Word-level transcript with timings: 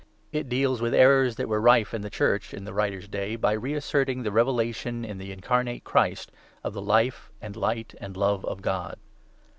It 0.31 0.49
deals 0.49 0.81
with 0.81 0.95
errors 0.95 1.35
that 1.35 1.47
were 1.47 1.61
rife 1.61 1.93
in 1.93 2.01
the 2.01 2.09
Church 2.09 2.55
in 2.55 2.63
the 2.65 2.73
writer's 2.73 3.07
day, 3.07 3.35
by 3.35 3.51
re 3.51 3.75
asserting 3.75 4.23
the 4.23 4.31
revelation 4.31 5.05
in 5.05 5.19
the 5.19 5.31
incarnate 5.31 5.83
Christ 5.83 6.31
of 6.63 6.73
the 6.73 6.81
Life, 6.81 7.29
and 7.39 7.55
Light, 7.55 7.93
and 8.01 8.17
Love 8.17 8.43
of 8.45 8.63
God. 8.63 8.97